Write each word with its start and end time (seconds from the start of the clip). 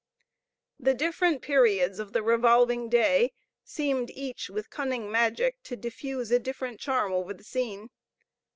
The 0.79 0.95
different 0.95 1.43
periods 1.43 1.99
of 1.99 2.11
the 2.11 2.23
revolving 2.23 2.89
day 2.89 3.33
seemed 3.63 4.09
each, 4.09 4.49
with 4.49 4.71
cunning 4.71 5.11
magic, 5.11 5.61
to 5.65 5.75
diffuse 5.75 6.31
a 6.31 6.39
different 6.39 6.79
charm 6.79 7.13
over 7.13 7.35
the 7.35 7.43
scene. 7.43 7.91